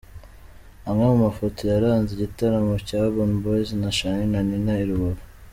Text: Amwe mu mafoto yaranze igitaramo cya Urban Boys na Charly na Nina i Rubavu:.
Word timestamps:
Amwe 0.87 1.03
mu 1.11 1.17
mafoto 1.25 1.59
yaranze 1.71 2.09
igitaramo 2.13 2.73
cya 2.87 2.97
Urban 3.07 3.31
Boys 3.43 3.69
na 3.81 3.89
Charly 3.97 4.25
na 4.31 4.39
Nina 4.47 4.73
i 4.83 4.85
Rubavu:. 4.89 5.23